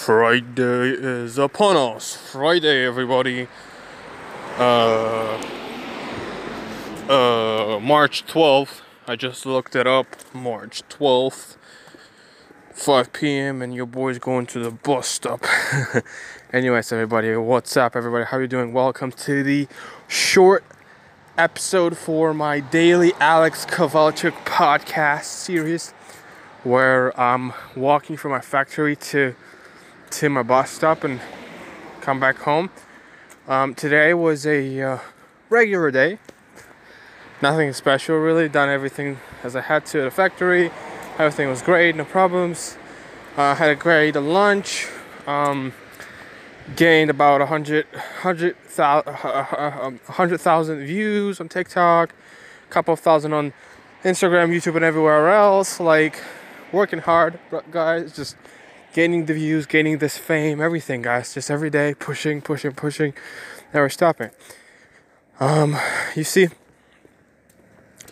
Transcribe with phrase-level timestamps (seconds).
[0.00, 2.16] Friday is upon us.
[2.16, 3.48] Friday, everybody.
[4.56, 5.36] Uh,
[7.06, 8.80] uh, March 12th.
[9.06, 10.06] I just looked it up.
[10.32, 11.58] March 12th,
[12.72, 13.60] 5 p.m.
[13.60, 15.44] and your boy's going to the bus stop.
[16.54, 18.24] Anyways, everybody, what's up, everybody?
[18.24, 18.72] How you doing?
[18.72, 19.68] Welcome to the
[20.08, 20.64] short
[21.36, 25.90] episode for my daily Alex Kovalchuk podcast series,
[26.64, 29.36] where I'm walking from my factory to
[30.10, 31.20] to my bus stop and
[32.00, 32.70] come back home.
[33.46, 34.98] Um, today was a uh,
[35.48, 36.18] regular day.
[37.40, 38.48] Nothing special, really.
[38.48, 40.70] Done everything as I had to at the factory.
[41.18, 42.76] Everything was great, no problems.
[43.36, 44.88] Uh, had a great lunch.
[45.26, 45.72] Um,
[46.76, 47.86] gained about 100
[48.22, 53.52] 100,000 100, views on TikTok, a couple of thousand on
[54.04, 55.80] Instagram, YouTube, and everywhere else.
[55.80, 56.22] Like
[56.72, 57.38] working hard,
[57.70, 58.14] guys.
[58.14, 58.36] Just
[58.92, 61.34] gaining the views, gaining this fame, everything, guys.
[61.34, 63.14] Just every day, pushing, pushing, pushing,
[63.72, 64.30] never stopping.
[65.38, 65.76] Um,
[66.14, 66.48] you see,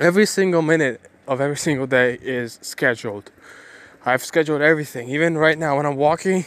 [0.01, 3.31] every single minute of every single day is scheduled.
[4.05, 5.09] I've scheduled everything.
[5.11, 6.47] Even right now, when I'm walking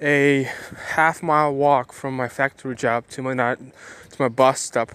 [0.00, 0.50] a
[0.94, 4.92] half mile walk from my factory job to my not to my bus stop,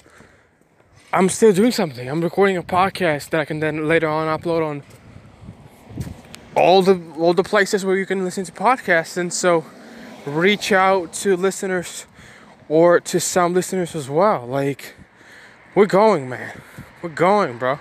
[1.13, 2.07] I'm still doing something.
[2.07, 4.83] I'm recording a podcast that I can then later on upload on
[6.57, 9.15] all the all the places where you can listen to podcasts.
[9.15, 9.63] And so
[10.25, 12.05] reach out to listeners
[12.67, 14.45] or to some listeners as well.
[14.45, 14.95] Like
[15.75, 16.61] we're going man.
[17.01, 17.79] We're going bro.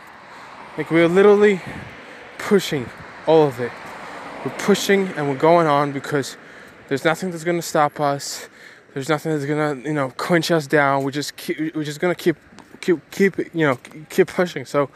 [0.76, 1.62] Like we're literally
[2.38, 2.88] pushing
[3.26, 3.72] all of it.
[4.44, 6.36] We're pushing and we're going on because
[6.88, 8.48] there's nothing that's gonna stop us.
[8.92, 11.02] There's nothing that's gonna you know quench us down.
[11.02, 12.36] We're just keep, we're just gonna keep
[12.82, 13.78] keep keep you know
[14.10, 14.66] keep pushing.
[14.66, 14.90] So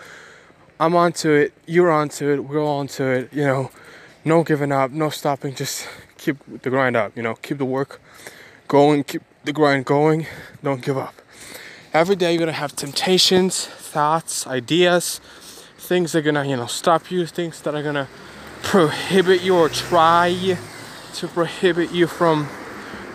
[0.81, 3.71] I'm onto it, you're onto it, we're all onto it, you know,
[4.25, 8.01] no giving up, no stopping, just keep the grind up, you know, keep the work
[8.67, 10.27] going, keep the grind going,
[10.63, 11.15] don't give up.
[11.93, 15.21] Every day you're gonna have temptations, thoughts, ideas,
[15.77, 18.09] things that are gonna, you know, stop you, things that are gonna
[18.63, 20.57] prohibit you or try
[21.13, 22.49] to prohibit you from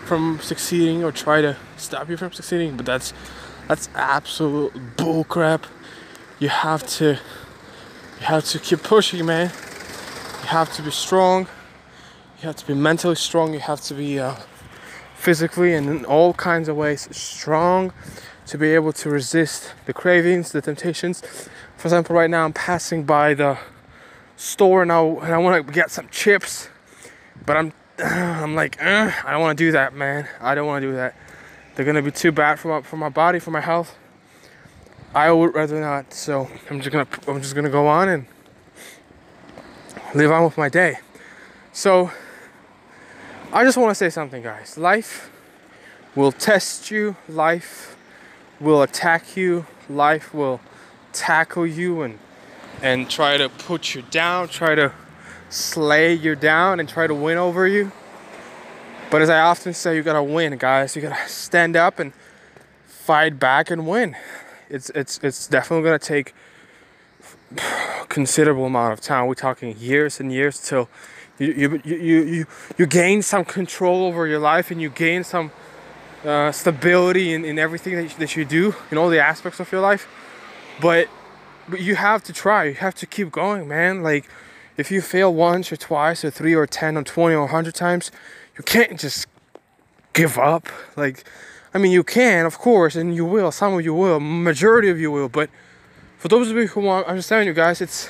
[0.04, 3.12] from succeeding or try to stop you from succeeding, but that's
[3.66, 5.64] that's absolute bullcrap.
[6.38, 7.18] You have to
[8.20, 9.50] you have to keep pushing, man.
[10.42, 11.48] You have to be strong.
[12.40, 13.52] You have to be mentally strong.
[13.52, 14.36] You have to be uh,
[15.14, 17.92] physically and in all kinds of ways strong
[18.46, 21.22] to be able to resist the cravings, the temptations.
[21.76, 23.58] For example, right now I'm passing by the
[24.36, 26.68] store and I, and I want to get some chips,
[27.44, 30.28] but I'm I'm like uh, I don't want to do that, man.
[30.40, 31.14] I don't want to do that.
[31.74, 33.96] They're gonna be too bad for my for my body, for my health.
[35.16, 36.12] I would rather not.
[36.12, 38.26] So I'm just gonna I'm just gonna go on and
[40.14, 40.98] live on with my day.
[41.72, 42.10] So
[43.50, 44.76] I just want to say something, guys.
[44.76, 45.30] Life
[46.14, 47.16] will test you.
[47.30, 47.96] Life
[48.60, 49.64] will attack you.
[49.88, 50.60] Life will
[51.14, 52.18] tackle you and
[52.82, 54.48] and try to put you down.
[54.48, 54.92] Try to
[55.48, 57.90] slay you down and try to win over you.
[59.10, 60.94] But as I often say, you gotta win, guys.
[60.94, 62.12] You gotta stand up and
[62.84, 64.14] fight back and win
[64.68, 66.34] it's it's it's definitely gonna take
[68.08, 69.26] considerable amount of time.
[69.26, 70.88] We're talking years and years till
[71.38, 72.46] you you you you,
[72.78, 75.50] you gain some control over your life and you gain some
[76.24, 79.70] uh, stability in, in everything that you, that you do in all the aspects of
[79.70, 80.08] your life.
[80.80, 81.08] But
[81.68, 82.64] but you have to try.
[82.64, 84.02] You have to keep going, man.
[84.02, 84.28] Like
[84.76, 88.10] if you fail once or twice or three or ten or twenty or hundred times,
[88.56, 89.26] you can't just
[90.12, 90.68] give up.
[90.96, 91.24] Like
[91.76, 93.52] I mean, you can, of course, and you will.
[93.52, 94.18] Some of you will.
[94.18, 95.28] Majority of you will.
[95.28, 95.50] But
[96.16, 98.08] for those of you who want, I'm just telling you guys, it's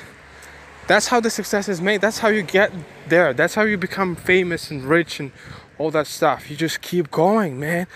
[0.87, 1.99] that's how the success is made.
[1.99, 2.71] That's how you get
[3.09, 3.33] there.
[3.33, 5.33] That's how you become famous and rich and
[5.77, 6.49] all that stuff.
[6.49, 7.87] You just keep going, man.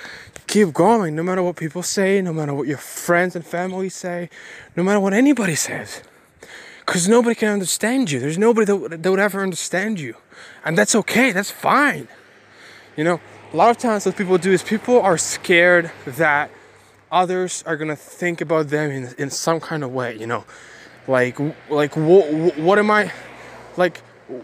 [0.45, 4.29] Keep going, no matter what people say, no matter what your friends and family say,
[4.75, 6.03] no matter what anybody says.
[6.85, 8.19] Because nobody can understand you.
[8.19, 10.15] There's nobody that, that would ever understand you.
[10.65, 11.31] And that's okay.
[11.31, 12.09] That's fine.
[12.97, 13.21] You know,
[13.53, 16.49] a lot of times what people do is people are scared that
[17.11, 20.45] others are gonna think about them in, in some kind of way you know?
[21.07, 21.37] Like
[21.69, 23.11] like what, what am i
[23.75, 23.97] like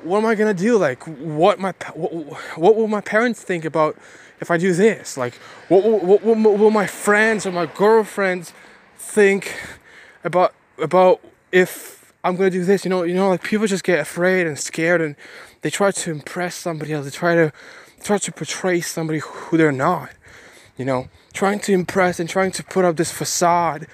[0.04, 0.78] what am i gonna do?
[0.78, 2.12] Like what my what,
[2.58, 3.96] what will my parents think about
[4.42, 5.18] if i do this?
[5.18, 5.36] Like
[5.70, 8.52] what, what, what, what will my friends or my girlfriends
[8.98, 9.56] think
[10.24, 11.22] about about
[11.52, 12.84] if i'm gonna do this?
[12.84, 15.16] You know you know like people just get afraid and scared and
[15.62, 17.06] they try to impress somebody else.
[17.06, 17.54] They try to
[18.02, 20.10] try to portray somebody who they're not
[20.78, 23.88] you know trying to impress and trying to put up this facade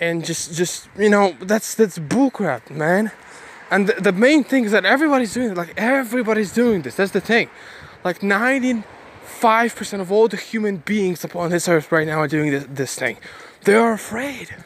[0.00, 3.10] and just just you know that's that's bullcrap man
[3.70, 7.12] and the, the main thing is that everybody's doing it like everybody's doing this that's
[7.12, 7.48] the thing
[8.04, 12.66] like 95% of all the human beings upon this earth right now are doing this,
[12.68, 13.18] this thing.
[13.64, 14.56] They are afraid.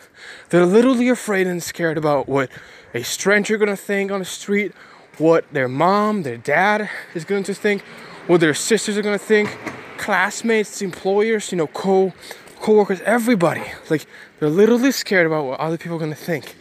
[0.50, 2.50] They're literally afraid and scared about what
[2.93, 4.73] a stranger gonna think on the street,
[5.19, 7.82] what their mom, their dad is going to think,
[8.26, 9.56] what their sisters are gonna think,
[9.98, 12.12] classmates, employers, you know, co
[12.60, 13.64] co-workers, everybody.
[13.90, 14.06] Like
[14.38, 16.56] they're literally scared about what other people are gonna think.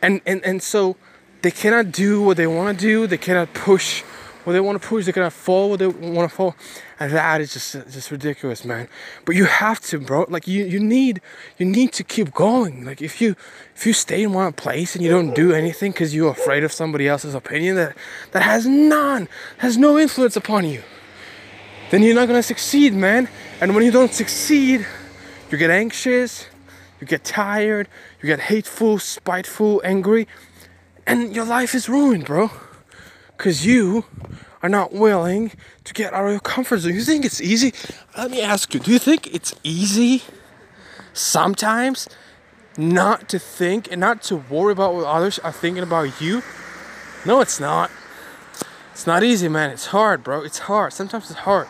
[0.00, 0.96] And and and so
[1.42, 3.06] they cannot do what they want to do.
[3.06, 4.04] They cannot push
[4.44, 5.04] what they want to push.
[5.04, 6.56] They're gonna fall what they want to fall,
[6.98, 8.88] and that is just just ridiculous, man.
[9.24, 10.26] But you have to, bro.
[10.28, 11.20] Like you you need
[11.58, 12.84] you need to keep going.
[12.84, 13.36] Like if you
[13.74, 16.72] if you stay in one place and you don't do anything because you're afraid of
[16.72, 17.96] somebody else's opinion that
[18.32, 19.28] that has none
[19.58, 20.82] has no influence upon you,
[21.90, 23.28] then you're not gonna succeed, man.
[23.60, 24.86] And when you don't succeed,
[25.50, 26.46] you get anxious,
[27.00, 27.88] you get tired,
[28.20, 30.26] you get hateful, spiteful, angry
[31.06, 32.50] and your life is ruined, bro.
[33.36, 34.04] Because you
[34.62, 35.52] are not willing
[35.84, 36.94] to get out of your comfort zone.
[36.94, 37.74] You think it's easy?
[38.16, 40.22] Let me ask you do you think it's easy
[41.12, 42.08] sometimes
[42.76, 46.42] not to think and not to worry about what others are thinking about you?
[47.26, 47.90] No, it's not.
[48.92, 49.70] It's not easy, man.
[49.70, 50.42] It's hard, bro.
[50.42, 50.92] It's hard.
[50.92, 51.66] Sometimes it's hard.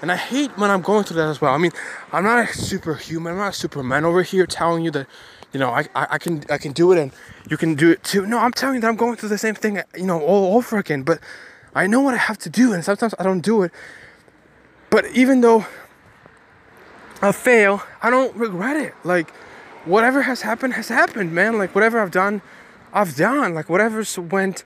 [0.00, 1.52] And I hate when I'm going through that as well.
[1.52, 1.72] I mean,
[2.12, 3.32] I'm not a superhuman.
[3.32, 5.06] I'm not a superman over here telling you that
[5.52, 7.12] you know, I, I, can I can do it and
[7.48, 8.26] you can do it too.
[8.26, 10.76] No, I'm telling you that I'm going through the same thing, you know, all over
[10.78, 11.02] again.
[11.02, 11.20] But
[11.74, 13.72] I know what I have to do, and sometimes I don't do it.
[14.90, 15.66] But even though
[17.22, 18.94] I fail, I don't regret it.
[19.04, 19.30] Like
[19.84, 21.58] whatever has happened has happened, man.
[21.58, 22.42] Like whatever I've done,
[22.92, 23.54] I've done.
[23.54, 24.64] Like whatever's went,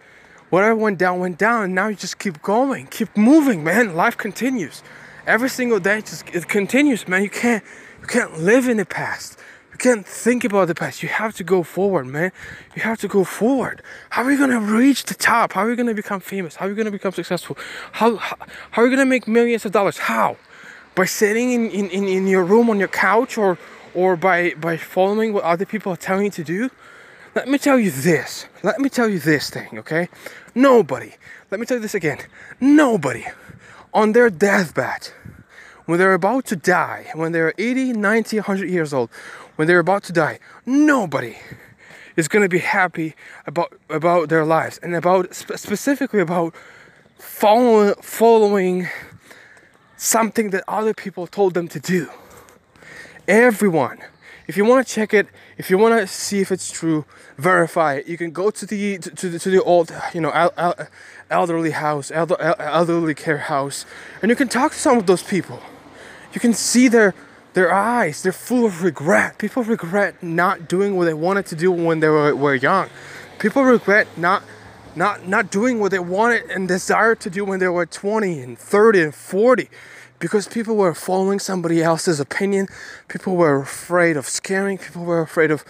[0.51, 1.75] whatever went down went down.
[1.75, 3.95] Now you just keep going, keep moving, man.
[3.95, 4.83] Life continues.
[5.27, 7.23] Every single day, just it continues, man.
[7.23, 7.63] You can't
[8.01, 9.39] you can't live in the past.
[9.83, 11.03] Can't think about the past.
[11.03, 12.31] You have to go forward, man.
[12.77, 13.83] You have to go forward.
[14.11, 15.55] How are you gonna reach the top?
[15.55, 16.55] How are you gonna become famous?
[16.55, 17.59] How are you gonna become successful?
[17.91, 18.37] How how,
[18.71, 19.99] how are you gonna make millions of dollars?
[19.99, 20.37] How?
[20.95, 23.59] By sitting in, in, in, in your room on your couch or
[23.93, 26.71] or by by following what other people are telling you to do?
[27.35, 28.47] Let me tell you this.
[28.63, 30.09] Let me tell you this thing, okay?
[30.55, 31.15] Nobody,
[31.51, 32.19] let me tell you this again.
[32.61, 33.25] Nobody
[33.93, 35.09] on their deathbed,
[35.87, 39.11] when they're about to die, when they're 80, 90, 100 years old,
[39.57, 41.37] when they're about to die, nobody
[42.17, 43.15] is going to be happy
[43.47, 46.55] about about their lives and about specifically about
[47.19, 48.89] following following
[49.97, 52.09] something that other people told them to do.
[53.29, 53.99] Everyone,
[54.47, 57.05] if you want to check it, if you want to see if it's true,
[57.39, 58.09] verify it.
[58.09, 60.75] You can go to the to, to the to the old, you know, el, el,
[61.31, 63.87] elderly house, elder, elderly care house,
[64.21, 65.61] and you can talk to some of those people.
[66.35, 67.15] You can see their
[67.55, 69.39] their eyes, they're full of regret.
[69.39, 72.89] People regret not doing what they wanted to do when they were, were young.
[73.39, 74.43] People regret not
[74.95, 78.59] not not doing what they wanted and desired to do when they were 20 and
[78.59, 79.69] 30 and 40
[80.19, 82.69] because people were following somebody else's opinion.
[83.09, 84.79] People were afraid of scaring.
[84.79, 85.65] People were afraid of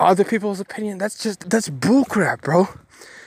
[0.00, 0.98] other people's opinion.
[0.98, 2.68] That's just that's bullcrap, bro.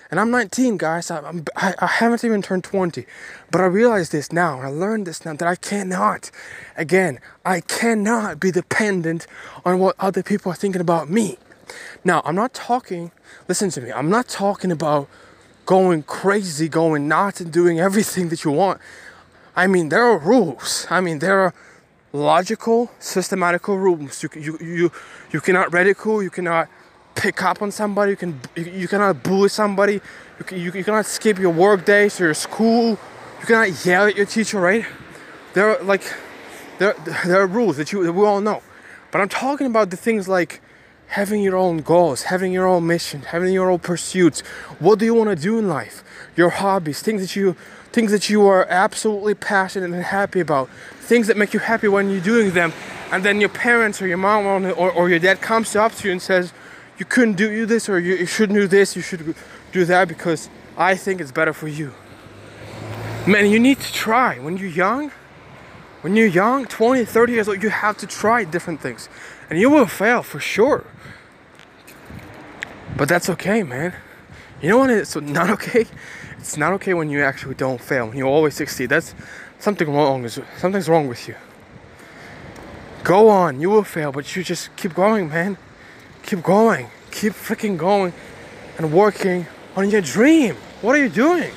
[0.09, 1.12] And I'm 19, guys.
[1.12, 3.06] I'm, I, I haven't even turned 20.
[3.51, 4.62] But I realize this now.
[4.62, 6.31] I learned this now that I cannot,
[6.75, 9.27] again, I cannot be dependent
[9.65, 11.38] on what other people are thinking about me.
[12.04, 13.12] Now, I'm not talking,
[13.48, 15.09] listen to me, I'm not talking about
[15.65, 18.80] going crazy, going nuts, and doing everything that you want.
[19.56, 20.88] I mean, there are rules.
[20.89, 21.54] I mean, there are
[22.14, 24.23] logical, systematical rules.
[24.23, 24.92] You, you, you,
[25.31, 26.69] you cannot ridicule, you cannot
[27.18, 28.12] pick up on somebody.
[28.12, 29.94] You can you, cannot bully somebody.
[30.40, 32.92] You, you, you cannot skip your work days or your school.
[33.40, 34.86] You cannot yell at your teacher, right?
[35.54, 36.04] There are like
[36.78, 36.95] there
[37.26, 38.62] there are rules that you that we all know.
[39.12, 40.62] But I'm talking about the things like
[41.07, 44.42] having your own goals, having your own mission, having your own pursuits.
[44.80, 46.04] What do you want to do in life?
[46.36, 47.56] Your hobbies, things that you
[47.92, 50.69] things that you are absolutely passionate and happy about,
[51.00, 52.71] things that make you happy when you're doing them,
[53.12, 56.12] and then your parents or your mom or, or your dad comes up to you
[56.12, 56.54] and says,
[56.97, 59.35] you couldn't do this or you, you shouldn't do this, you should
[59.71, 61.94] do that because I think it's better for you.
[63.27, 64.39] Man, you need to try.
[64.39, 65.11] When you're young,
[66.01, 69.09] when you're young, 20, 30 years old, you have to try different things.
[69.49, 70.85] And you will fail for sure.
[72.95, 73.94] But that's okay, man.
[74.61, 75.85] You know what it's not okay?
[76.39, 78.07] It's not okay when you actually don't fail.
[78.07, 78.87] When you always succeed.
[78.87, 79.13] That's
[79.59, 80.27] something wrong.
[80.27, 81.35] Something's wrong with you.
[83.04, 83.59] Go on.
[83.59, 85.57] You will fail, but you just keep going, man
[86.28, 88.14] keep going, keep freaking going
[88.78, 90.56] and working on your dream.
[90.81, 91.52] What are you doing?